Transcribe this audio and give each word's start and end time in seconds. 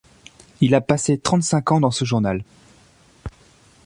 Il 0.61 0.73
a 0.73 0.81
passé 0.81 1.19
trente-cinq 1.19 1.71
ans 1.73 1.79
dans 1.79 1.91
ce 1.91 2.05
journal. 2.05 2.43